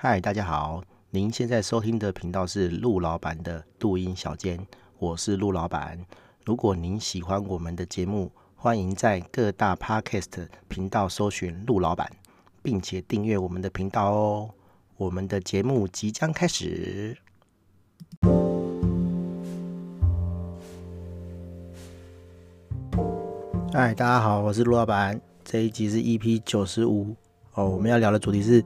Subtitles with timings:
[0.00, 0.80] 嗨，大家好，
[1.10, 4.64] 您现在收听的频道是陆老板的录音小间，
[5.00, 5.98] 我是陆老板。
[6.44, 12.08] 如果您喜欢我们的节目，欢迎在各大 Podcast 频道搜寻陆老板，
[12.62, 14.50] 并且订阅我们的频道哦。
[14.96, 17.18] 我们的节目即将开始。
[23.72, 25.20] 嗨，大家好，我是陆老板。
[25.44, 27.16] 这一集是 EP 九十五
[27.54, 28.64] 哦，我们要聊的主题是。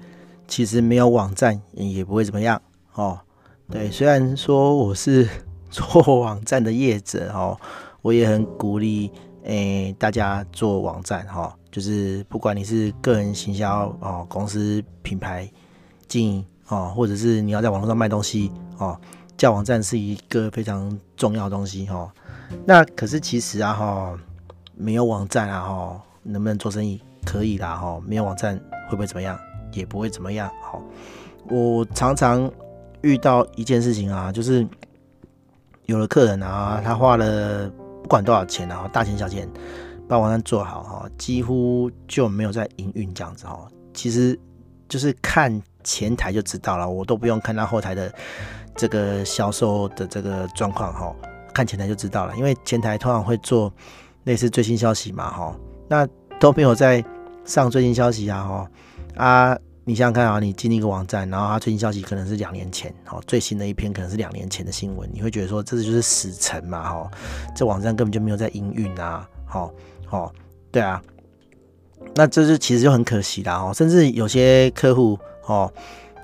[0.53, 2.61] 其实没有网站也不会怎么样
[2.93, 3.19] 哦。
[3.71, 5.27] 对，虽然说我是
[5.73, 7.59] 做网站的业者哦，
[8.03, 9.11] 我也很鼓励
[9.45, 11.53] 诶大家做网站哈、哦。
[11.71, 15.51] 就是不管你是个人行销哦，公司品牌
[16.07, 19.01] 经营哦，或者是你要在网络上卖东西哦，
[19.39, 22.13] 叫网站是一个非常重要的东西、哦。
[22.67, 24.19] 那可是其实啊哈、哦，
[24.75, 27.01] 没有网站啊哈，能不能做生意？
[27.25, 28.55] 可以啦哈、哦，没有网站
[28.91, 29.41] 会不会怎么样？
[29.73, 30.51] 也不会怎么样。
[30.63, 30.83] 好，
[31.49, 32.51] 我常常
[33.01, 34.67] 遇到一件事情啊，就是
[35.87, 37.69] 有了客人啊，他花了
[38.03, 39.49] 不管多少钱啊，大钱小钱
[40.09, 43.67] 把网站做好哈，几乎就没有在营运这样子哈。
[43.95, 44.39] 其实
[44.89, 48.13] 就是看前台就知道了，我都不用看他后台的
[48.77, 51.15] 这个销售的这个状况哈，
[51.53, 53.73] 看前台就知道了，因为前台通常会做
[54.25, 55.57] 类似最新消息嘛哈，
[55.89, 56.07] 那
[56.39, 57.05] 都没有在
[57.45, 58.71] 上最新消息啊哈。
[59.23, 67.11] 啊，你想想看啊，你进一个网站，然后它最新消息可能是两年前，哦，最新的一篇可能是两年前的新闻，你会觉得说这就是死沉嘛，哈，
[67.55, 69.73] 这网站根本就没有在营运啊，好，
[70.07, 70.33] 好，
[70.73, 71.01] 对啊，
[72.17, 75.73] 那这就其实就很可惜啦，哦，甚至有些客户，哦，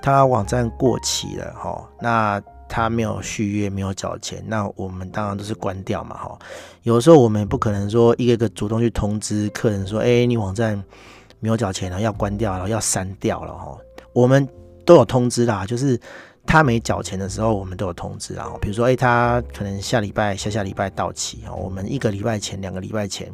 [0.01, 6.37] 他网站过期了，哈，那他没有续约，没有缴钱，那我们当然都是关掉嘛，哈，
[6.83, 10.83] 有时候我们不可能说一个个主动去通知客人说，哎，你网站。
[11.39, 13.77] 没有缴钱了，要关掉了，要删掉了哈。
[14.13, 14.47] 我们
[14.85, 15.99] 都有通知啦，就是
[16.45, 18.51] 他没缴钱的时候，我们都有通知啦。
[18.59, 23.31] 比如说，哎，他可能下礼拜、下下礼拜到期哦，我们一个礼拜前、两个礼拜前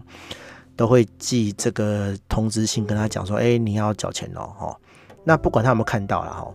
[0.76, 4.78] 都会寄这个通知信跟他讲说，哎，你要缴钱哦，哈。
[5.24, 6.54] 那不管他有没有看到了哈，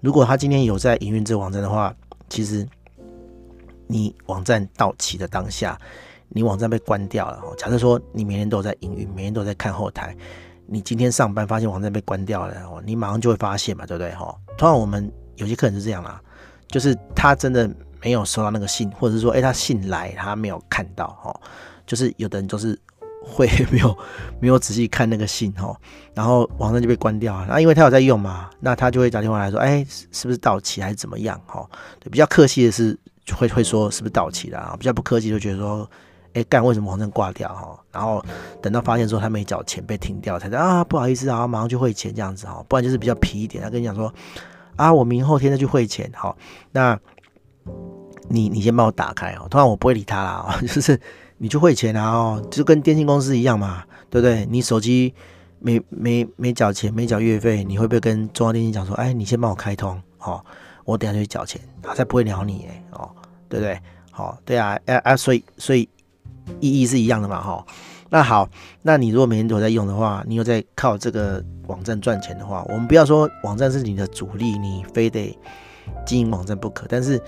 [0.00, 1.94] 如果他今天有在营运这个网站的话，
[2.28, 2.66] 其实
[3.86, 5.78] 你网站到期的当下，
[6.28, 7.40] 你网站被关掉了。
[7.56, 10.14] 假设说你每天都有在营运，每天都有在看后台。
[10.72, 14.32] 你今天上班发现网站被关掉了哦，你马上就会发现嘛，对不对哈？
[14.56, 16.22] 通常我们有些客人是这样啦，
[16.68, 17.68] 就是他真的
[18.00, 21.40] 没有收到那个信，或者是说，哎，他信来他没有看到哈，
[21.84, 22.78] 就是有的人就是
[23.20, 23.98] 会 没有
[24.38, 25.76] 没有仔细看那个信哈，
[26.14, 27.46] 然后网站就被关掉了。
[27.48, 31.68] 那因为他有在用嘛，那他就会打电话来说，哎，是不是到期还是怎么样哈？
[32.12, 32.96] 比较客气的是
[33.34, 34.76] 会会说是不是到期了啊？
[34.78, 35.90] 比较不客气就觉得说。
[36.32, 37.78] 哎，干为什么网站挂掉哈？
[37.90, 38.24] 然后
[38.62, 42.64] 等到发现说他没缴钱被停掉，才说啊不好意思啊，马上去汇钱这样子哈。
[42.68, 44.14] 不然就是比较皮一点，他跟你讲说
[44.76, 46.36] 啊，我明后天再去汇钱好。
[46.70, 46.98] 那
[48.28, 51.00] 你你先帮我打开哦，通常我不会理他啦， 就是
[51.38, 54.46] 你去汇钱啊哦，就跟电信公司一样嘛，对不对？
[54.48, 55.12] 你手机
[55.58, 60.44] 没没没缴钱没缴月费，你会不会跟中央电信讲说，哎，你先帮我开通好，
[60.84, 63.10] 我等下就去缴钱，他才不会鸟你哎哦，
[63.48, 63.80] 对不对？
[64.12, 65.88] 好，对啊，啊啊，所以所以。
[66.58, 67.64] 意义是一样的嘛，哈。
[68.12, 68.48] 那好，
[68.82, 75.38] 那你如果每天都在用的话，你有在靠这个网站赚钱的话，我们不要说网站是你的主力，你非得
[76.04, 76.86] 经营网站不可。
[76.88, 77.22] 但是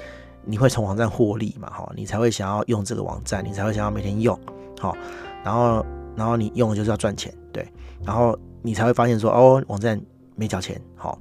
[0.45, 4.37] 你会从网站获利嘛，哈，你才会想要用这个网站，你才会想要每天用，
[4.81, 4.97] 好。
[5.45, 7.65] 然后，然后你用就是要赚钱，对。
[8.05, 10.01] 然后你才会发现说，哦，网站
[10.35, 11.17] 没缴钱，好，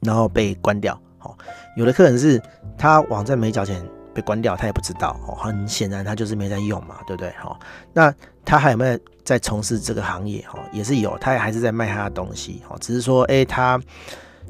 [0.00, 1.36] 然后被关掉，好。
[1.76, 2.40] 有的客人是
[2.76, 3.84] 他网站没缴钱。
[4.18, 5.36] 被关掉，他也不知道哦。
[5.36, 7.30] 很显然，他就是没在用嘛，对不对？
[7.38, 7.56] 哈，
[7.92, 8.12] 那
[8.44, 10.44] 他还有没有在从事这个行业？
[10.48, 12.60] 哈，也是有，他也还是在卖他的东西。
[12.68, 13.80] 哈，只是说，哎，他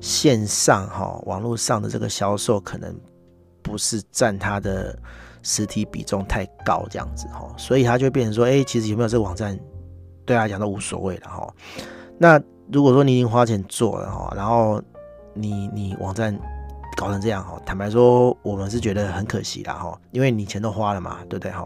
[0.01, 2.99] 线上哈网络上的这个销售可能
[3.61, 4.99] 不是占他的
[5.43, 9.55] 实体比重太高，这样子哈，所以他就变成说，哎，其实有没有这个网站，
[10.25, 11.55] 对他来讲都无所谓了哈。
[12.17, 12.41] 那
[12.73, 14.83] 如果说你已经花钱做了哈，然后
[15.35, 16.35] 你你网站。
[16.99, 21.65] 搞成这样哈，坦白说，我们是觉得很可惜啦哈，因为你钱都花了嘛，对不对哈？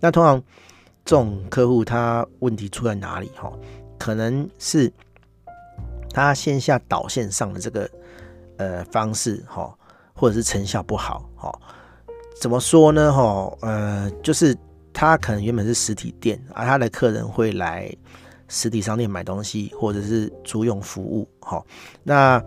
[0.00, 0.42] 那通常
[1.04, 3.52] 这种客户他问题出在哪里哈？
[3.98, 4.90] 可能是
[6.14, 7.90] 他线下导线上的这个
[8.56, 9.70] 呃方式哈，
[10.14, 11.52] 或者是成效不好哈？
[12.40, 13.54] 怎么说呢哈？
[13.60, 14.56] 呃，就是
[14.94, 17.94] 他可能原本是实体店，而他的客人会来
[18.48, 21.62] 实体商店买东西，或者是租用服务哈。
[22.02, 22.42] 那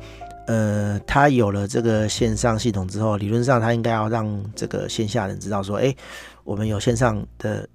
[0.48, 5.94] 呃，他有了这个线上系统之后，理论上他应该要让这个线下人知道说，哎，
[6.44, 7.68] 我们有线上的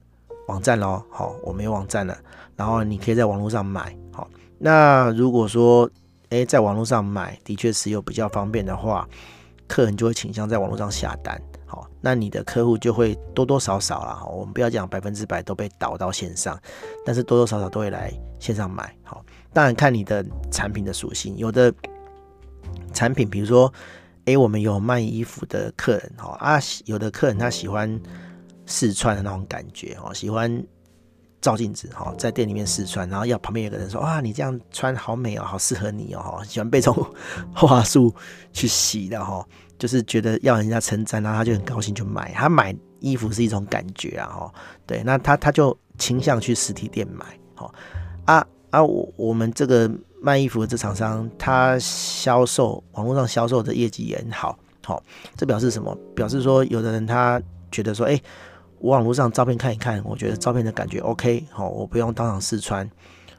[0.49, 2.17] 网站喽，好，我们有网站了，
[2.57, 4.27] 然后你可以在网络上买，好。
[4.59, 5.89] 那如果说，
[6.31, 9.07] 诶，在网络上买的确是有比较方便的话，
[9.69, 11.39] 客人就会倾向在网络上下单。
[11.67, 16.59] 好，那你的客户就会多多少少啦，我们不要讲百分之百都被导到线上，
[17.05, 18.95] 但是多多少少都会来线上买。
[19.03, 19.23] 好，
[19.53, 21.71] 当然看你的产品的属性，有的
[22.93, 23.73] 产品，比如说，
[24.27, 28.01] 诶，我们有卖衣服的客人，哦啊，有的客人他喜欢
[28.67, 30.65] 试穿的那种感觉，哦，喜欢
[31.41, 37.07] 照镜子，哦，在店里面试穿，然后要旁边有个人说，哇，你这样穿好美哦，好适合你哦，喜欢被这种
[37.55, 38.15] 话术
[38.53, 39.47] 去洗的，哈。
[39.79, 42.31] 就是觉得要人家称赞，然后他就很高兴就买。
[42.35, 44.55] 他买衣服是一种感觉啊，哈，
[44.87, 47.75] 对，那他他就倾向去实体店买，好
[48.25, 49.89] 啊啊，我我们这个
[50.21, 55.03] 卖衣服的这厂商，他销售网络上销售的业绩也很好，好，
[55.37, 55.97] 这表示什么？
[56.17, 57.41] 表示说有的人他
[57.71, 58.21] 觉得说，哎，
[58.79, 62.91] 我网络上照片看一看，我觉得照片的感觉 OK，好，我不用当场试穿，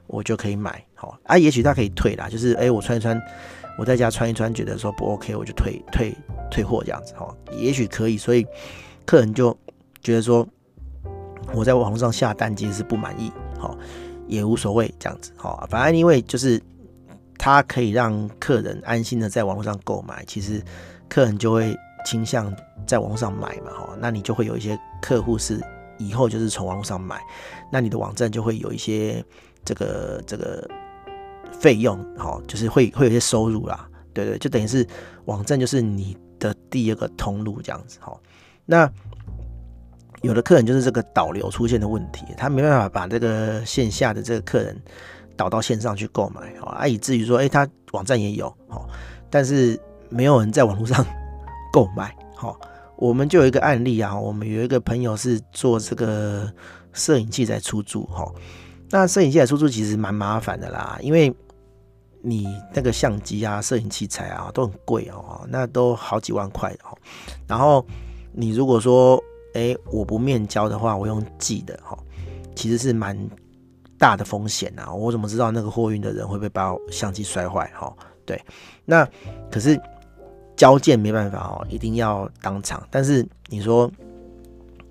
[0.07, 3.21] 我就可以买，好啊，也许他可以退啦，就是哎，我穿一穿。
[3.75, 6.15] 我在家穿一穿，觉得说不 OK，我就退退
[6.51, 8.45] 退货这样子哈，也许可以，所以
[9.03, 9.57] 客人就
[9.99, 10.47] 觉得说
[11.55, 13.75] 我在网络上下单其实是不满意，好，
[14.27, 16.61] 也无所谓这样子哈，反正因为就是
[17.37, 20.63] 他可以让客人安心的在网络上购买，其实
[21.09, 21.75] 客人就会
[22.05, 22.53] 倾向
[22.85, 25.61] 在网络上买嘛哈，那你就会有一些客户是
[25.97, 27.21] 以后就是从网络上买，
[27.71, 29.23] 那你的网站就会有一些
[29.63, 30.69] 这个这个。
[31.59, 34.85] 费用好，就是会会有些收入啦，对对，就等于是
[35.25, 38.19] 网站就是你的第二个通路这样子哈。
[38.65, 38.91] 那
[40.23, 44.81] 有的客人就是这个导流出现的问题，他没办法把这个线下的这个客人
[45.35, 48.51] 导到线上去购买啊，以至于说，哎，他网站也有
[49.29, 49.77] 但是
[50.09, 51.05] 没有人在网络上
[51.73, 52.15] 购买。
[52.35, 52.57] 好，
[52.95, 56.49] 我们就有一个案例啊，我们有一个朋友是做这个
[56.93, 58.25] 摄影器材出租哈。
[58.89, 61.35] 那摄影器材出租其实蛮麻烦的啦，因为
[62.21, 66.97] 你那个相机啊、摄影器材啊都很贵哦，那都好几万块哦。
[67.45, 67.85] 然后
[68.31, 69.21] 你如果说，
[69.53, 71.97] 哎，我不面交的话，我用寄的哈，
[72.55, 73.17] 其实是蛮
[73.97, 74.93] 大的风险啊。
[74.93, 77.71] 我怎么知道那个货运的人会不会把我相机摔坏？
[77.75, 77.95] 哈，
[78.25, 78.41] 对。
[78.85, 79.07] 那
[79.51, 79.79] 可是
[80.55, 82.85] 交件没办法哦，一定要当场。
[82.91, 83.91] 但是你说，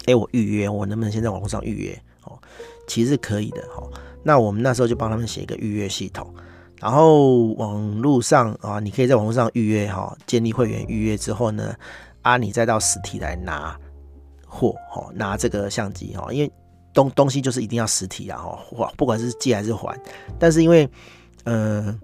[0.07, 2.39] 哎，我预约，我能不能先在网络上预约哦？
[2.89, 3.89] 其实是可以的哈，
[4.23, 6.35] 那我们那时候就帮他们写一个预约系统，
[6.81, 11.75] 然后网络上啊，你可以在网络上预约哈，建立会员预约之后呢，
[12.23, 13.79] 啊，你再到实体来拿
[14.53, 16.53] 货哈，拿这个相机哈，因为
[16.93, 19.99] 东东西就是一定要实体啊哈，不管是借还是还，
[20.39, 20.89] 但是因为
[21.45, 21.99] 呃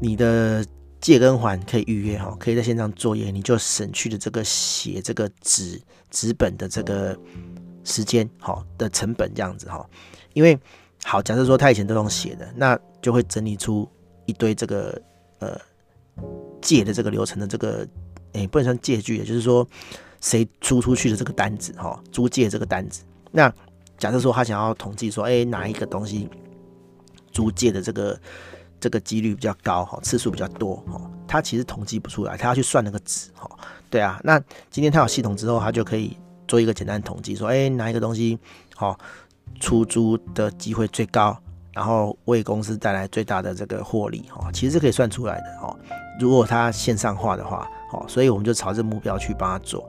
[0.00, 0.64] 你的
[1.00, 5.80] 借跟还可以预约哈，可以在线上作业，你就省去了这个写这个纸
[6.10, 7.18] 纸本的这个。
[7.86, 9.86] 时间好的成本这样子哈，
[10.32, 10.58] 因为
[11.04, 13.86] 好，假设说他以前都用写的，那就会整理出
[14.24, 14.98] 一堆这个
[15.40, 15.60] 呃
[16.62, 17.86] 借的这个流程的这个
[18.32, 19.68] 诶、不能算借据，也就是说
[20.24, 23.02] 谁租出去的这个单子哈，租借这个单子。
[23.30, 23.52] 那
[23.98, 26.30] 假设说他想要统计说，哎、哪一个东西
[27.30, 28.18] 租借的这个
[28.80, 30.98] 这个几率比较高哈，次数比较多哈，
[31.28, 33.50] 他其实统计不出来，他要去算那个值哈。
[33.90, 34.40] 对啊，那
[34.70, 36.16] 今天他有系统之后，他就可以。
[36.46, 38.38] 做一个简单统计，说，哎，哪一个东西
[38.76, 38.96] 好
[39.60, 41.34] 出租的机会最高，
[41.72, 45.74] 然后为公司带来最大的这个获利，哈，其实是可以算出来的，哈。
[46.20, 49.88] 如果它线上化的话，好，所以我们就朝这个目标去帮他做。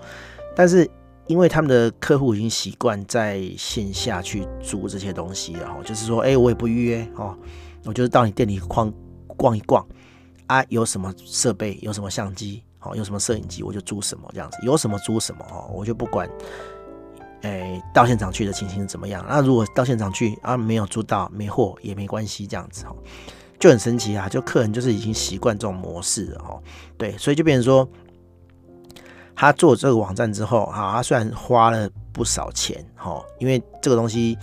[0.56, 0.90] 但是
[1.28, 7.36] 因为他们的客户已经习惯在线下去租这些东西了，哈，就是说，哎，我也不预约，哦，
[7.84, 8.94] 我就是到你店里逛
[9.36, 9.86] 逛一逛，
[10.46, 12.62] 啊，有什么设备，有什么相机。
[12.88, 16.30] 哦，有什么摄影机我就租什么这样子，有什么租什么哦，我就不管，
[17.42, 19.26] 哎，到现场去的情形怎么样？
[19.28, 22.96] 那如果到现场去啊，没有租到，没货也没关系，这样子哈，
[23.58, 24.30] 就很神奇啊！
[24.30, 26.62] 就客人就是已经习惯这种模式了哈，
[26.96, 27.90] 对，所以就变成说，
[29.36, 34.38] 他做这个网站之后，哈，他虽然花了不少钱哈，因为这个东西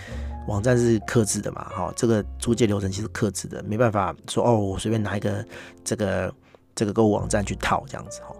[0.47, 5.45] 网站是克制的嘛，哈，这个租借流程其实克制的，没办法说哦，我随便拿一个
[5.85, 6.33] 这个。
[6.75, 8.35] 这个购物网站去套这样子哈，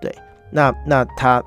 [0.00, 0.12] 对，
[0.50, 1.40] 那那他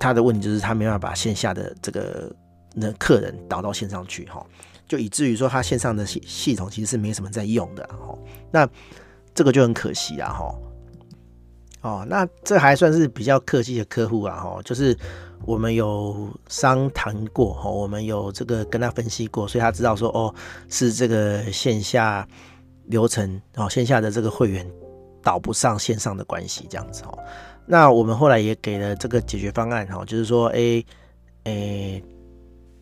[0.00, 2.34] 他的问题就是他没办法把线下的这个
[2.72, 4.42] 那客人导到线上去哈，
[4.88, 8.16] 就以至于说他线上的系系统其实是没什么在用的哈，
[8.50, 8.66] 那
[9.34, 10.54] 这个就很可惜啊哈，
[11.86, 14.96] 哦，那这还算是比较客气的客户啊哈，就是
[15.44, 20.34] 我们有商谈过哈，我们有这个跟他分析过，所以他知道说哦
[20.68, 22.26] 是这个线下
[22.86, 24.66] 流程哦，线下的这个会员。
[25.22, 27.18] 导不上线上的关系，这样子哦。
[27.66, 30.86] 那我们后来也给了这个解决方案哈，就是说，诶
[31.42, 32.00] 诶，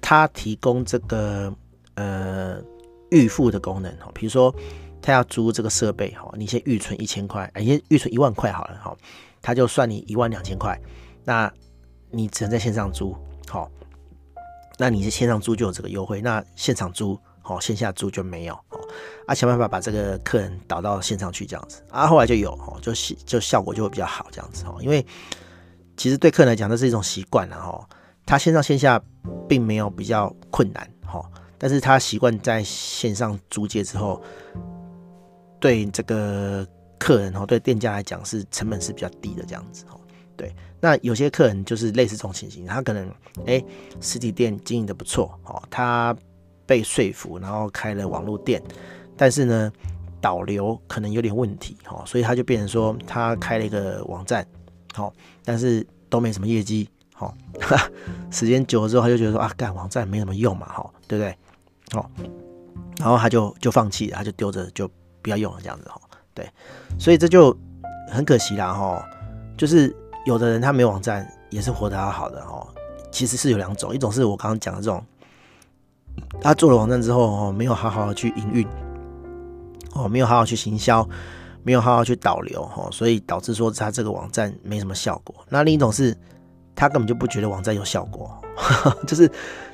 [0.02, 1.50] 他提供这个
[1.94, 2.60] 呃
[3.10, 4.54] 预付的功能哈，比如说
[5.06, 8.96] 他要租这个设备哈，你先预存一千块，哎，先预存一万块好了哈，
[9.42, 10.80] 他就算你一万两千块，
[11.24, 11.52] 那
[12.10, 13.14] 你只能在线上租，
[13.46, 13.70] 好，
[14.78, 18.58] 那你在线上租就有这个优惠，那现场租好，线下租就没有，
[19.26, 22.90] 啊，想办法把这个客人导到线上去这样子，啊，后来就有哦，就
[23.26, 25.04] 就效果就会比较好这样子哦，因为
[25.98, 27.86] 其实对客人来讲，这是一种习惯了哦，
[28.24, 28.98] 他线上线下
[29.46, 31.22] 并没有比较困难哈，
[31.58, 34.22] 但是他习惯在线上租借之后。
[35.64, 36.66] 对这个
[36.98, 39.98] 客人哦，对店家来讲是成本是比较低的这样子哦。
[40.36, 43.10] 对，那有些客人就是类似这种情形，他可能
[43.46, 43.64] 哎
[43.98, 46.14] 实体店经营的不错哦，他
[46.66, 48.62] 被说服，然后开了网络店，
[49.16, 49.72] 但是呢
[50.20, 54.46] 导流可能有点问题哦，所以他就变成说他开了一个网站，
[54.92, 55.10] 好，
[55.46, 57.34] 但是都没什么业绩，好，
[58.30, 61.34] 时间久了之后他就觉得说啊，干网站没什么用嘛，哈，对不对？
[61.90, 62.10] 好，
[62.98, 64.86] 然后他就就放弃了，他就丢着就。
[65.24, 65.98] 不要用这样子哈，
[66.34, 66.46] 对，
[66.98, 67.56] 所以这就
[68.12, 69.02] 很可惜啦哈。
[69.56, 69.94] 就是
[70.26, 72.66] 有的人他没有网站也是活得好好的哈。
[73.10, 75.02] 其实是有两种，一种是我刚刚讲的这种，
[76.42, 78.68] 他做了网站之后哦，没有好好的去营运，
[79.94, 81.08] 哦，没有好好去行销，
[81.62, 85.34] 没有好好去导流哈，所以导致说他这个网站没什么效果。
[85.48, 86.14] 那另一种是
[86.74, 88.30] 他根本就不觉得网站有效果，
[89.06, 89.30] 就是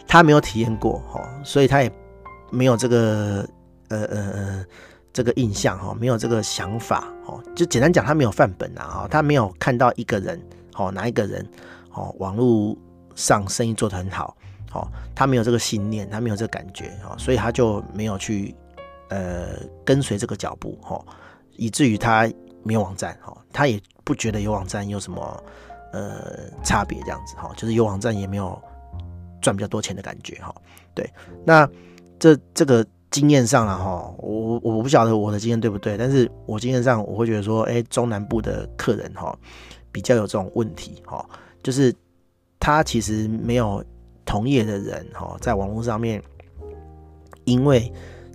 [0.06, 1.90] 他没有体验过哈，所以他也
[2.50, 3.48] 没有这个
[3.88, 4.64] 呃呃。
[5.20, 10.42] 这个印象哈，没有这个想法哦，就简单讲，他没有范本啊哈，他没有看到一个人
[10.76, 11.46] 哦，哪一个人
[11.92, 12.74] 哦，网络
[13.14, 14.34] 上生意做得很好
[14.72, 18.54] 哦，他没有这个信念，他没有这个感觉哦，所以他就没有去
[19.10, 20.98] 呃跟随这个脚步哈，
[21.58, 22.26] 以至于他
[22.62, 25.44] 没有网站哈，他也不觉得有网站有什么
[25.92, 28.58] 呃差别这样子哈，就是有网站也没有
[29.42, 30.54] 赚比较多钱的感觉哈，
[30.94, 31.06] 对，
[31.44, 31.68] 那
[32.18, 32.82] 这这个。
[33.10, 39.36] 经验上了哈，我我不晓得我的经验对不对，但是我经验上我会觉得说，哎，中南部的客人哈
[39.90, 41.28] 比较有这种问题哈，
[41.60, 41.92] 就是
[42.60, 43.84] 他其实没有
[44.24, 46.22] 同业的人哈，在网络上面
[47.46, 47.92] 因为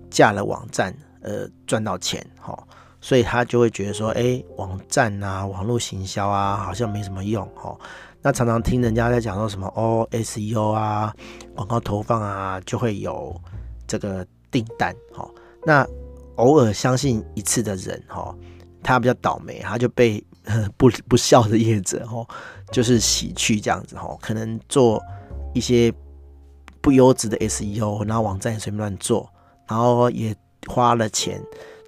[0.09, 2.61] 架了网站呃赚到钱哈，
[2.99, 7.73] 所以他就会觉得说，哎，网站啊，网络行销啊，好像没什么用哈。
[8.21, 11.15] 那常常听人家在讲说什么哦，SEO 啊，
[11.55, 13.33] 广告投放啊，就会有
[13.87, 14.27] 这个。
[14.55, 15.29] 订单，哦，
[15.65, 15.85] 那
[16.35, 18.33] 偶尔相信一次的人，哈，
[18.81, 20.23] 他比较倒霉，他就被
[20.77, 22.25] 不不孝的业者，哈，
[22.71, 25.03] 就是洗去这样子，哈，可能做
[25.53, 25.93] 一些
[26.79, 29.29] 不优质的 SEO，然后网站也随便乱做，
[29.67, 30.33] 然后也
[30.67, 31.41] 花了钱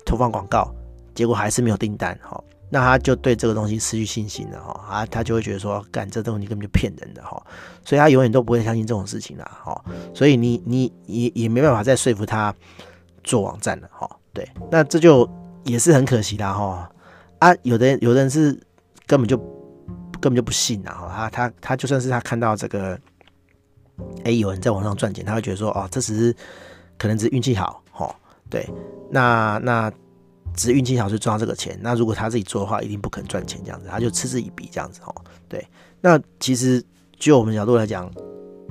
[0.05, 0.69] 投放广告，
[1.15, 2.43] 结果还是没有订单，哈。
[2.69, 7.41] 那他就对这个东西失去信心了哈，啊，他就会觉得说，干这东西根本就骗人的哈，
[7.85, 9.81] 所以他永远都不会相信这种事情了哈，
[10.13, 12.53] 所以你你也也没办法再说服他
[13.23, 15.29] 做网站了哈，对，那这就
[15.63, 16.91] 也是很可惜的哈，
[17.39, 18.51] 啊，有的有的人是
[19.05, 19.37] 根本就
[20.19, 22.99] 根本就不信了哈，他他他就算是他看到这个，
[24.25, 26.35] 哎，有人在网上赚钱，他会觉得说，哦，这只是
[26.97, 28.13] 可能只是运气好哈，
[28.49, 28.69] 对，
[29.09, 29.89] 那那。
[30.57, 35.13] 只运气好就赚这个钱，那如果他自己做的话，一定不肯赚钱这样子，他就嗤之以鼻这样子哦。
[35.47, 35.65] 对，
[36.01, 36.83] 那其实
[37.17, 38.11] 就我们角度来讲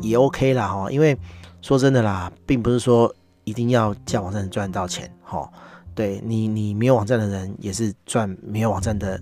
[0.03, 1.17] 也 OK 啦哈，因为
[1.63, 3.15] 说真的啦，并不是说
[3.45, 5.49] 一定要架网站赚到钱哈。
[5.95, 9.19] 对你，你没有网站的人也是赚没有网站的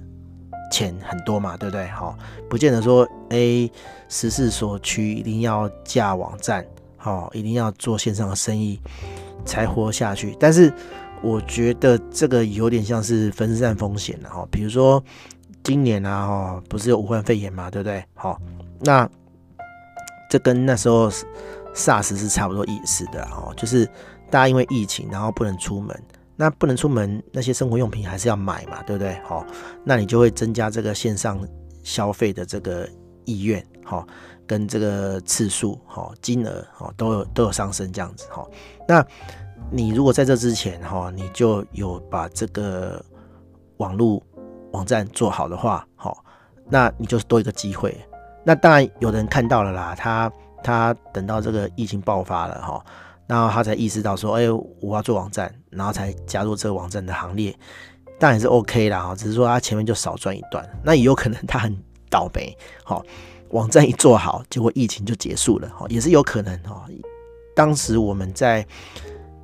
[0.73, 1.87] 钱很多嘛，对不对？
[1.89, 2.17] 哈，
[2.49, 3.71] 不见得说 A
[4.09, 6.67] 时势所趋一定要架网站，
[6.97, 8.81] 好，一定要做线上的生意
[9.45, 10.73] 才活下去，但是。
[11.25, 15.03] 我觉得这个有点像是分散风险的哈，比如说
[15.63, 18.05] 今年啊哈，不是有武汉肺炎嘛，对不对？
[18.13, 18.39] 好，
[18.81, 19.09] 那
[20.29, 21.09] 这跟那时候
[21.75, 23.87] SARS 是差不多意思的哈，就是
[24.31, 25.99] 大家因为疫情然后不能出门，
[26.37, 29.19] 那不能出门，那些生活用品还是要买嘛，对不对？
[29.25, 29.47] 好，
[29.83, 31.41] 那你就会增加这个线上
[31.83, 32.87] 消费的这个
[33.25, 34.07] 意愿哈，
[34.47, 38.47] 跟这个次数哈、金额哈都有都有上升这样子哈，
[38.87, 39.03] 那。
[39.71, 43.05] 你如果在这之前哈，你就有把这个
[43.79, 44.23] 网络
[44.73, 46.25] 网站做好的话，好，
[46.69, 47.97] 那你就是多一个机会。
[48.45, 50.31] 那当然有人看到了啦，他
[50.63, 52.85] 他等到这个疫情爆发了哈，
[53.27, 54.45] 然后他才意识到说，哎，
[54.81, 57.53] 我要做网站，然后才加入这个网站的行列，
[58.21, 60.65] 当然是 OK 啦哈，只是说他前面就少赚一段。
[60.85, 61.77] 那也有可能他很
[62.09, 63.03] 倒霉，好，
[63.51, 66.87] 网站一做好，结果疫情就结束了，哈，也是有可能哈。
[67.57, 68.65] 当时我们在。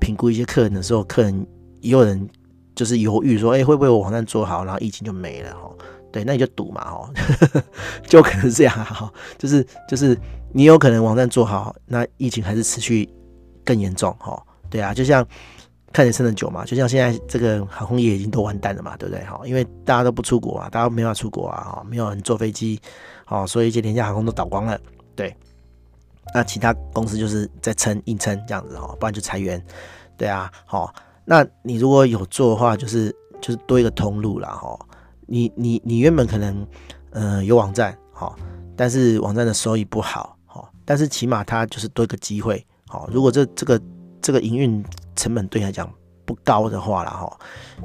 [0.00, 1.47] 评估一些客人的时候，客人
[1.80, 2.28] 也有人
[2.75, 5.71] 就是犹豫说：“哎、会不会我网站做好，然后疫情就没了？”哈，
[6.11, 7.11] 对，那你就赌嘛，哈，
[8.09, 10.19] 就可能是这样哈，就是就是
[10.52, 13.09] 你有可能网站做好，那疫情还是持续
[13.64, 15.26] 更严重，哈，对啊，就像
[15.92, 16.64] 看你撑得久嘛。
[16.64, 19.25] 就像现在这个航空业已经都完蛋了嘛，对不对？
[19.25, 22.80] 哈，因为大家都不出国啊，大家没法出国啊，哈，没有人坐飞机，
[23.28, 24.80] 哦，所以一些廉价航空都倒光了。
[25.14, 25.37] 对，
[26.35, 29.63] 那其他公司就是在撑硬撑这样子哈，不然就裁员。
[30.17, 30.93] 对啊，好，
[31.25, 34.79] 那你如果有做的话，就是就是多一个通路了哈。
[35.27, 36.67] 你你你原本可能
[37.11, 38.37] 呃有网站，好，
[38.77, 42.65] 但是网站的收益不好，好，但是起码它就是多一个机会。
[42.87, 43.81] 好，如果这这个
[44.21, 44.85] 这个营运
[45.17, 45.91] 成本对你来讲
[46.25, 47.39] 不高的话了哈，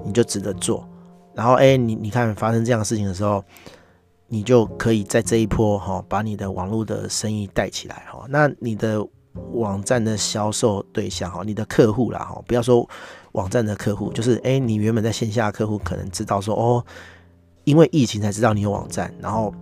[0.04, 0.88] 你就值得做。
[1.34, 3.44] 然后哎、你你看发生这样的事情的时候，
[4.28, 8.26] 你就可以在这一波哈，把你的网络的生意带起来哈。
[8.30, 9.06] 那你的
[9.54, 12.88] 网站的销售对象哈，你的客户啦哈，不要说
[13.34, 16.86] 网站的客户，就是哎、欸，你原本在线下客户可能知道说哦，
[17.64, 19.54] 因为疫情才知道你有网站，然后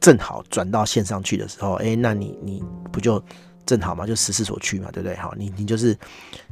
[0.00, 3.22] 正好转到线上去的时候，哎、欸，那你你不就？
[3.66, 5.14] 正好嘛，就时势所趋嘛，对不对？
[5.16, 5.96] 好，你你就是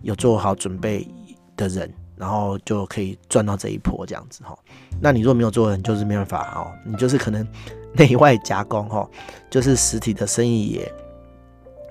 [0.02, 1.08] 有做好准备
[1.56, 4.56] 的人，然后就可以赚到这一波这样子哈。
[5.00, 7.46] 那你如果没有做你，就是没办法哦，你就是可能
[7.92, 9.08] 内外夹攻哈，
[9.50, 10.92] 就是实体的生意也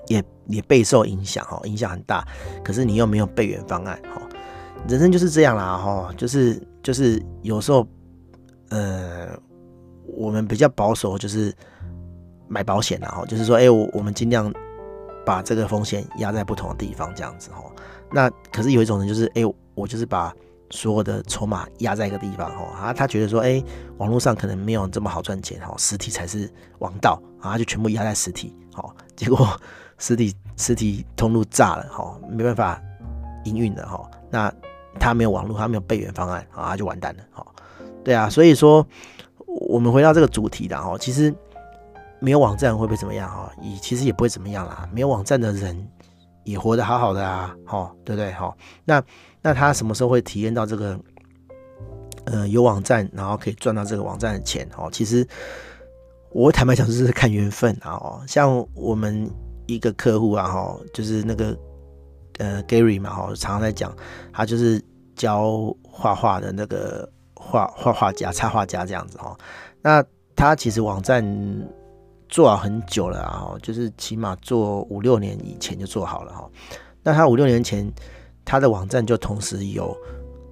[0.08, 2.26] 也也备受影响哈，影响很大。
[2.62, 4.20] 可是你又没有备援方案哈，
[4.88, 7.86] 人生就是这样啦哈，就是就是有时候
[8.70, 9.28] 呃，
[10.16, 11.54] 我们比较保守，就是
[12.46, 14.52] 买保险啦哈，就是说，哎，我我们尽量。
[15.26, 17.62] 把这个风险压在不同的地方，这样子哈。
[18.10, 19.42] 那可是有一种人，就是哎、
[19.78, 20.34] 我就是把
[20.70, 22.74] 所有的筹码压在一个地方哦。
[22.74, 23.64] 啊，他觉得说，哎、欸，
[23.96, 28.54] 网络上可能没有这么好赚钱哈，实体才是王道啊，就全部压在实体。
[28.74, 29.48] 好，结果
[29.98, 32.82] 实体实体通路炸了哈，没办法
[33.44, 34.10] 营运了哈。
[34.30, 34.52] 那
[34.98, 37.22] 他没有网络，他没有备援方案啊，他就完蛋了。
[37.32, 37.46] 哈，
[38.04, 38.86] 对啊，所以说
[39.46, 41.34] 我们回到这个主题的哈，其实。
[42.20, 43.48] 没有网站会不会怎么样哈？
[43.62, 44.88] 也其实也不会怎么样啦。
[44.92, 45.88] 没有网站的人
[46.42, 48.32] 也活得好好的啊，哈，对不对？
[48.32, 48.52] 哈，
[48.84, 49.00] 那
[49.48, 50.98] 那他什么时候会体验到这个？
[52.26, 54.90] 呃，有网站然后可以赚到这个网站的钱哦。
[54.92, 55.26] 其实
[56.32, 57.92] 我坦白讲就是看缘分啊。
[57.92, 59.26] 哦，像我们
[59.66, 61.56] 一个客户啊，哈，就是那个
[62.36, 63.96] 呃 Gary 嘛，哈，常常在讲，
[64.30, 64.78] 他就是
[65.16, 69.34] 教画画的那个画画画家、插画家这样子哈。
[69.80, 70.04] 那
[70.36, 71.24] 他其实网站。
[72.30, 76.46] 做好很久了啊，就是起码做五六年以前就做好了哈。
[77.02, 77.90] 那他五六年前，
[78.48, 79.94] 他的网站就同时有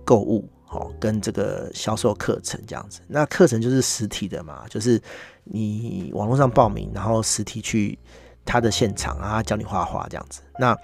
[0.04, 3.00] 购物，好跟这个销售课程这样子。
[3.08, 5.00] 那课程就是实体的嘛，就是
[5.44, 7.98] 你网络上报名，然后实体去
[8.44, 10.42] 他的现场啊，教你画画这样子。
[10.58, 10.76] 那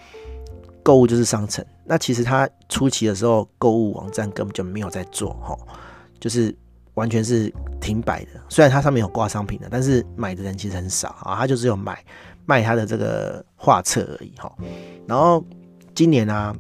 [0.83, 1.63] 购物就是商城。
[1.85, 5.57] 那其实他初期的时候，购物网站根本就没有在做哈，
[6.19, 6.57] 就是。
[6.95, 12.05] 完全是停摆的，虽然它上面有挂商品的，但是买的人其实很少啊，他就只有买
[12.45, 14.55] 卖他的这个画册而已哈。
[15.07, 15.43] 然后
[15.95, 16.55] 今年啊，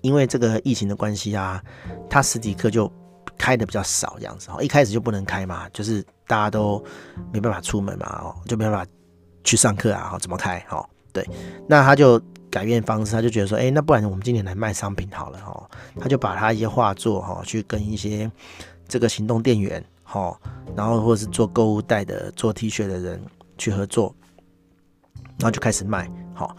[0.00, 1.62] 因为这个疫情的关系啊，
[2.08, 2.90] 他实体课就
[3.36, 6.84] 开的比较少这样子哈，一开始就不能开嘛，就是大家都
[7.32, 8.86] 没办法出门嘛，哦，就没办法
[9.44, 10.88] 去上课啊，怎么开哈？
[11.12, 11.28] 对，
[11.66, 18.30] 那他就改变方式，他就觉得说，哎，那不然我们今年来卖商品好了哈，他就把他一些画作哈，去跟一些。
[18.90, 20.40] 这个行动电源，好，
[20.74, 23.22] 然后或者是做购物袋的、做 T 恤的人
[23.58, 24.14] 去合作，
[25.38, 26.56] 然后就开始卖，好，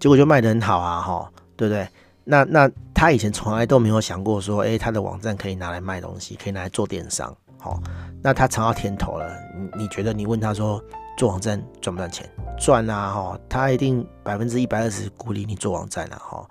[0.00, 1.86] 结果就卖的很好啊，哈，对不对？
[2.28, 7.80] 那那他以前从来都没有想过说，诶，他的网站可以拿来卖东西，可以拿来做电商，好，
[8.22, 9.34] 那他尝到甜头了。
[9.56, 10.82] 你你觉得你问他说
[11.16, 12.28] 做网站赚不赚钱？
[12.58, 16.48] 赚啊，哈，他一定百分之一百二十鼓励你做网站啊，哈，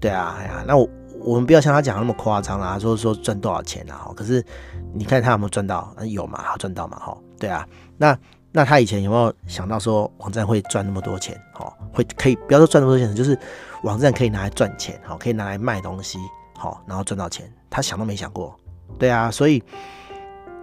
[0.00, 0.88] 对啊，哎呀，那我。
[1.24, 3.94] 我们不要像他讲那么夸张啦，说说赚多少钱啊？
[3.94, 4.44] 哈，可是
[4.92, 5.94] 你看他有没有赚到？
[6.04, 6.42] 有嘛？
[6.42, 6.98] 他赚到嘛？
[6.98, 7.64] 哈，对啊。
[7.96, 8.18] 那
[8.52, 11.34] 那他以前有没有想到说网站会赚那么多钱？
[11.54, 13.36] 哈，会可以不要说赚那么多钱，就是
[13.82, 16.18] 网站可以拿来赚钱，哈，可以拿来卖东西，
[16.56, 17.52] 好，然后赚到钱。
[17.70, 18.54] 他想都没想过，
[18.98, 19.30] 对啊。
[19.30, 19.62] 所以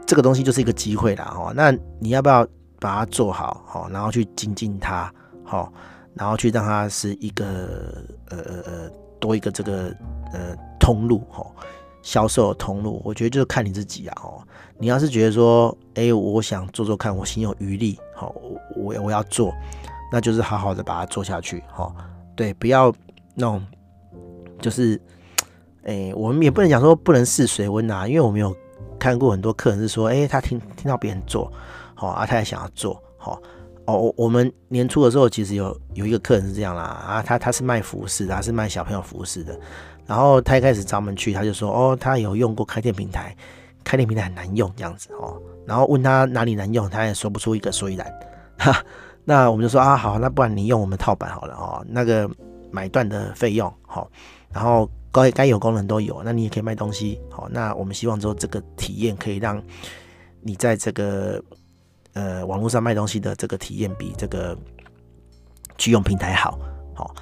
[0.06, 1.52] 这个东西就是一个机会啦，哈。
[1.56, 2.48] 那你要不要
[2.80, 3.64] 把它做好？
[3.66, 5.12] 好，然后去精进它，
[5.44, 5.74] 好，
[6.14, 9.94] 然后去让它是一个呃呃呃多一个这个。
[10.32, 11.44] 呃，通路哈，
[12.04, 14.48] 销售通路，我觉得就是看你自己啊，哦，
[14.80, 18.34] 你要是觉得说，哎、我想做做看，我心有余力，好，
[18.76, 19.54] 我我要做，
[20.12, 21.94] 那就是好好的把它做下去，好，
[22.36, 22.94] 对，不要
[23.36, 23.62] 那种，
[24.62, 25.00] 就是，
[25.84, 28.56] 哎、我们也不能讲说不能试水温呐，因为我们有
[28.98, 31.52] 看过很多客人是说，哎、他听听到别人做，
[31.94, 33.42] 好啊，他也想要做，好。
[33.86, 39.60] 哦，我们年初的时候其实有有一个客人是这样啦，啊，他他是卖服饰的，他是卖小朋友服饰的，
[40.06, 43.36] 然后他一开始找我们去，他就说，哦，他有用过开店平台，
[43.90, 48.08] 开店平台很难用这样子哦，然后问他哪里难用，他也说不出一个所以然，
[48.60, 48.84] 哈，
[49.26, 52.30] 那我们就说啊，好，那不然你用我们套版好了哦，那个
[52.70, 54.08] 买断的费用，好，
[54.54, 59.60] 然后该该有功能都有，那你也可以卖东西，好，那我们希望说这个体验可以让
[60.42, 61.44] 你在这个
[62.14, 64.56] 呃网络上卖东西的这个体验比这个
[65.80, 66.60] 去用平台好，
[66.94, 67.16] 好，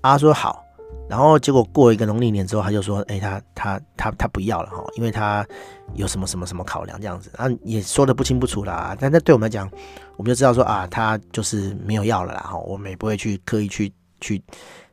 [0.00, 0.64] 啊说好。
[1.08, 5.46] 然后结果过一个农历年之后，他就说：“哎，他他他他不要了哈，因为他
[5.94, 8.94] 有什么什么什么考量这样子啊，也说的不清不楚啦。
[9.00, 9.70] 但那对我们来讲，
[10.18, 12.58] 我们就知道说啊，他就是没有要了啦哈。
[12.58, 13.90] 我们也不会去刻意去
[14.20, 14.42] 去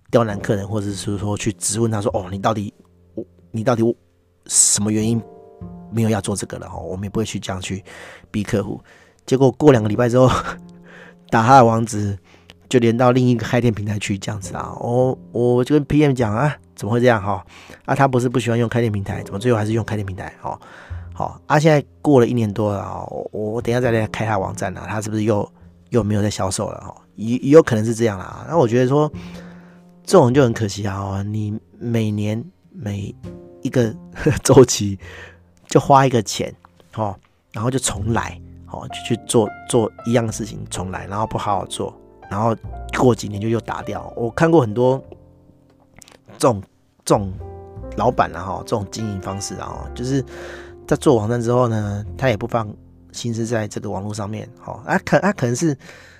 [0.09, 2.73] 刁难客人，或者是说去质问他说哦，你到底
[3.15, 3.93] 我你到底我
[4.45, 5.21] 什么原因
[5.91, 6.77] 没有要做这个了哈？
[6.77, 7.83] 我们也不会去这样去
[8.31, 8.81] 逼客户。
[9.25, 10.29] 结果过两个礼拜之后，
[11.29, 12.17] 打他的网址。”
[12.67, 17.45] 就连到另一个开店平台去这样子啊，我我就跟 PM 讲啊，怎么会这样哈？
[17.85, 20.33] 啊，他不是不喜欢用开店平台，怎么最后还是用开店平台？
[20.41, 20.59] 好，
[21.13, 25.47] 好啊，现在过了一年多了啊，我我等下再来开他网站啊，他是不是又
[25.89, 26.79] 又没有在销售了？
[26.81, 28.45] 哈，也也有可能是这样啦。
[28.49, 29.11] 那我觉得说
[30.03, 33.13] 这种就很可惜啊，你每年每
[33.61, 33.95] 一个
[34.43, 34.97] 周期
[35.67, 36.53] 就花一个钱，
[36.95, 37.15] 哦，
[37.51, 38.39] 然后就重来，
[38.71, 41.95] 哦，就去做做一样的事情重来，然后不好好做。
[42.29, 42.55] 然后
[42.97, 44.11] 过几年就又打掉。
[44.15, 45.03] 我看过很多
[46.37, 46.61] 这种
[47.03, 47.31] 这种
[47.97, 50.23] 老板啊，哈，这种经营方式啊，就是
[50.87, 52.67] 在做网站之后呢，他也不放
[53.11, 55.77] 心思在这个网络上面，哈，啊可他可能是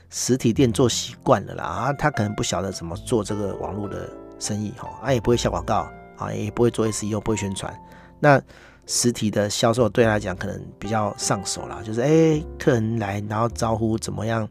[0.10, 7.74] 实体店做习惯了啦，啊，他可能不晓得怎么做这个网络的生意，哈，啊也不会下广告，啊也不会做 SEO，不会宣传。
[8.20, 8.42] 那
[8.86, 14.48] 实体的销售对他来讲可能比较上手啦，就是哎，客人来然后招呼怎么样？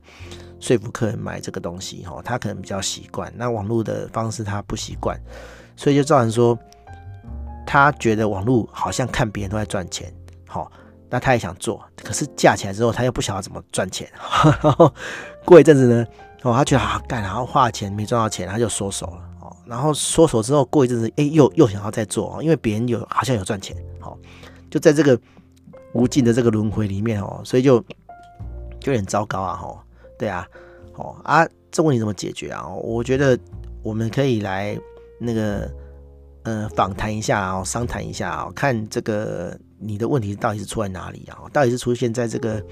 [0.65, 3.31] 说服客人买这个东西，哈，他可能比较习惯。
[3.37, 5.21] 那网络的方式他不习惯，
[5.77, 6.59] 所以就造成说，
[7.67, 10.11] 他觉得网络好像看别人都在赚钱，
[10.49, 10.73] 好，
[11.11, 14.11] 那他也想做，可是架起来之后，他又不晓得怎么赚钱。
[14.63, 14.91] 然 后
[15.45, 16.07] 过一阵子呢，
[16.45, 24.17] 哦，他觉得好干，然后花钱没赚到钱，他就缩手了，哦，然后缩手之后过一阵子，哎，又又想要再做，因为别人有好像有赚钱，好，
[24.71, 25.21] 就在这个
[25.93, 27.79] 无尽的这个轮回里面，哦，所以就
[28.81, 29.79] 就有点糟糕啊，哈。
[30.19, 30.49] 对啊，
[30.95, 32.69] 哦啊，这问题怎么解决啊？
[32.69, 33.39] 我觉得
[33.83, 34.79] 我们可以来
[35.19, 35.71] 那个
[36.45, 41.39] 呃访谈一下啊，商谈一下啊，看这个你的问题到底是出在哪里啊？
[41.53, 42.65] 到底是出现在这个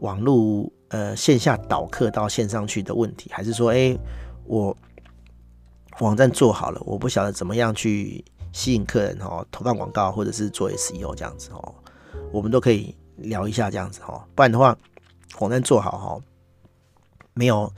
[0.00, 3.96] 网络呃线下导客到线上去的问题，还是说哎
[4.44, 4.76] 我
[6.00, 11.74] 网站做好了，我不晓得怎么样去吸引客人哦，投放广告或者是做 SEO 这样子哦，
[12.32, 14.76] 我们都可以聊一下这样子哦，不然的话
[15.40, 16.20] 网站做好哈。
[17.40, 17.72] 没有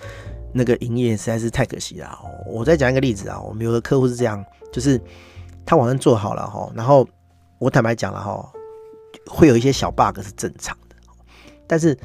[0.52, 2.18] 那个营业实在是太可惜了。
[2.48, 5.00] 我再讲一个例子啊，我们有个客户是这样，就是
[5.64, 7.08] 他网站做好了哈，然后
[7.60, 8.52] 我坦白讲了哈，
[9.30, 10.96] 会有一些小 bug 是正常的，
[11.68, 11.96] 但是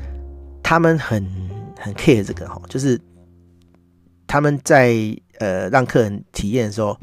[0.62, 1.26] 他们很
[1.80, 3.02] 很 care 这个哈，就是
[4.28, 4.94] 他们在
[5.40, 6.96] 呃让客人体验的时候，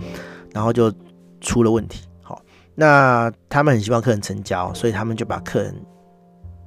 [0.53, 0.93] 然后就
[1.41, 2.07] 出了问题。
[2.23, 2.41] 好，
[2.77, 5.75] 那他们很希望客人成交，所以他们就把客人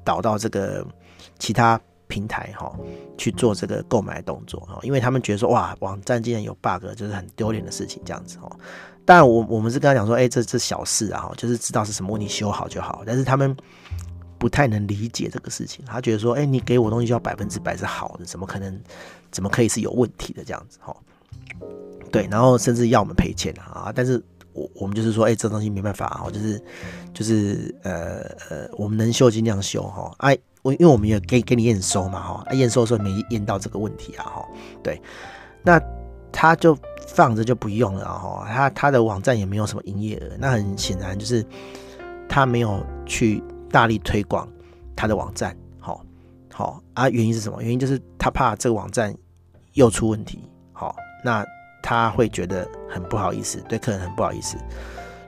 [0.04, 0.86] 导到这个
[1.39, 1.80] 其他。
[2.08, 2.74] 平台哈
[3.17, 8.50] 去做这个购买动作哈，因为他们觉得说哇，网站竟然有 bug，就是很丢脸的事情这样子哈。
[9.06, 13.04] 当然我我们是跟他讲说，哎，这这小事啊，就是知道是什么问题修好就好。
[13.06, 13.56] 但是他们
[14.38, 18.82] 不太能理解这个事情，他觉得说，哎，你给我东西就要百分之百是好的，怎么可能？
[19.32, 20.96] 怎么可以是有问题的这样子哈？
[22.12, 23.91] 对，然后甚至要我们赔钱啊。
[23.93, 24.22] 但是
[24.54, 26.62] 我我们就是说，哎，这东西没办法啊，就是
[27.13, 30.13] 就是呃呃，我们能修尽量修哈。
[30.20, 30.38] 哎。
[30.73, 34.45] 因为我们也给给你验收嘛，哈，验收的时候没验到这个问题啊，哈，
[34.84, 35.01] 对，
[35.63, 35.82] 那
[36.32, 36.77] 他就
[37.08, 41.45] 放着就不用了，哈，他他的网站也没有什么营业额，那很显然就是
[42.27, 44.47] 他没有去大力推广
[44.95, 46.03] 他的网站，好，
[46.53, 47.62] 好啊，原因是什么？
[47.62, 49.15] 原因就是他怕这个网站
[49.73, 51.45] 又出问题，好，那
[51.82, 54.58] 他会觉得很不好意思，对客人很不好意思，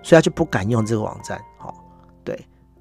[0.04, 1.40] 所以他就不敢用这个网站，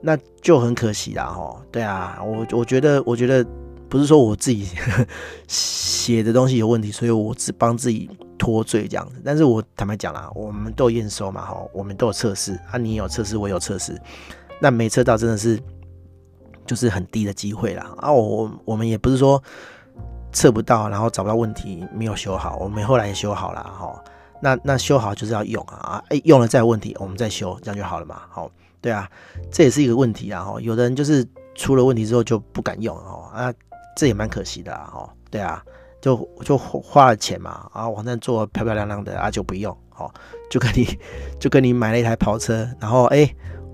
[0.00, 3.44] 那就很可惜啦，哈，对啊，我我觉得，我觉得
[3.88, 4.68] 不是说我自己
[5.48, 8.08] 写的东西有问题，所以我只帮自己
[8.38, 9.20] 脱罪这样子。
[9.24, 14.00] 但是我坦白讲啦，我们都有验收嘛，哈，我们都有测试啊，你有测试，我有测试，
[14.60, 15.60] 那没测到真的是
[16.64, 17.92] 就是很低的机会啦。
[17.98, 19.42] 啊，我我们也不是说
[20.32, 24.00] 测不到，然后找不到问题没有修好，我们后来也修好了，哈。
[24.40, 28.48] 那那修好就是要用啊，哎，用了再有问题，我们再修，这样就好了嘛，好。
[28.80, 29.10] 对啊，
[29.50, 30.42] 这也是一个问题啊！
[30.44, 33.52] 哈，有的人就是出了问题之后就不敢用哦，啊，
[33.96, 34.90] 这也蛮可惜的啊！
[34.92, 35.62] 哈，对啊，
[36.00, 40.08] 就就花了钱嘛，啊，网站做漂漂亮亮的啊，就不用，哦，
[40.48, 40.86] 就跟你
[41.40, 43.28] 就跟你买了一台跑车，然后哎，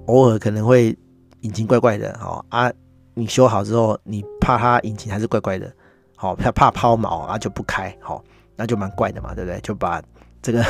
[0.07, 0.97] 偶尔可能会
[1.41, 2.73] 引擎怪怪的，哦啊，
[3.13, 5.71] 你修好之后，你怕它引擎还是怪怪的，
[6.17, 8.25] 好怕怕抛锚啊就不开，好，
[8.57, 9.61] 那就蛮怪的嘛，对不对？
[9.61, 10.03] 就把
[10.41, 10.65] 这个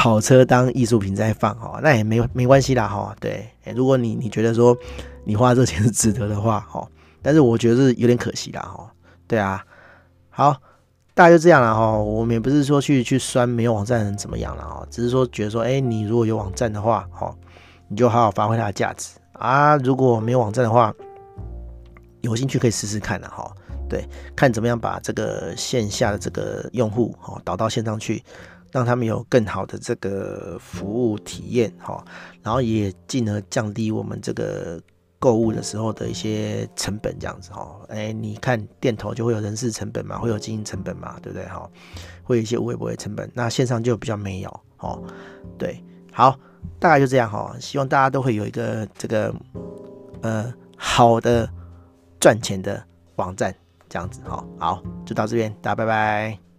[0.00, 3.14] 跑车当艺术品在放哈，那也没没关系啦哈。
[3.20, 4.74] 对，如果你你觉得说
[5.24, 6.88] 你花这钱是值得的话哈，
[7.20, 8.90] 但是我觉得是有点可惜啦哈。
[9.28, 9.62] 对啊，
[10.30, 10.56] 好，
[11.12, 11.92] 大概就这样了哈。
[11.98, 17.36] 我们也不是说去去酸没有网站人怎么样了哈，只是说觉得说，哎，你如果有网站的话哈，
[17.88, 19.76] 你就好好发挥它的价值啊。
[19.76, 20.94] 如果没有网站的话，
[22.22, 23.52] 有兴趣可以试试看的哈。
[23.86, 28.24] 对，看怎么样把这个线下的这个用户哈导到线上去，
[28.70, 32.04] 让他们有更好的这个服务体验哈，
[32.42, 34.80] 然后也进而降低我们这个
[35.18, 37.76] 购物的时候的一些成本这样子哈。
[37.88, 41.68] 哎，你看店头就会有人事成本嘛，会有经营成本嘛，对不对哈？
[42.22, 45.02] 会有一些微博的成本，那线上就比较没有哦。
[45.58, 46.38] 对，好，
[46.78, 47.54] 大概就这样哈。
[47.60, 49.34] 希望大家都会有一个这个
[50.22, 51.48] 呃好的
[52.18, 52.82] 赚钱的
[53.16, 53.54] 网站。
[53.92, 56.49] 这样子，好，好，就到这边，大家拜拜。